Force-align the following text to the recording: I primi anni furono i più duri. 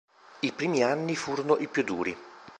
I 0.39 0.51
primi 0.51 0.81
anni 0.81 1.15
furono 1.15 1.57
i 1.57 1.67
più 1.67 1.83
duri. 1.83 2.17